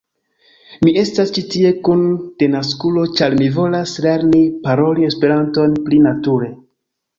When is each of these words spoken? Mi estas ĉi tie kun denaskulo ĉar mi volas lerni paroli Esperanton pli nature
Mi 0.85 0.93
estas 1.01 1.33
ĉi 1.35 1.43
tie 1.55 1.73
kun 1.87 2.01
denaskulo 2.45 3.05
ĉar 3.21 3.37
mi 3.43 3.51
volas 3.59 3.95
lerni 4.07 4.43
paroli 4.67 5.09
Esperanton 5.13 5.81
pli 5.87 6.03
nature 6.11 6.53